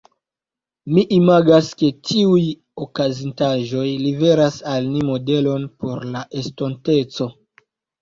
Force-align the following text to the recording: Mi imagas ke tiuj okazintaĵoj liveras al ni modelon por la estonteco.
Mi 0.95 1.03
imagas 1.17 1.69
ke 1.81 1.89
tiuj 2.07 2.41
okazintaĵoj 2.87 3.87
liveras 4.09 4.61
al 4.75 4.91
ni 4.97 5.07
modelon 5.13 5.71
por 5.81 6.07
la 6.17 6.29
estonteco. 6.45 7.35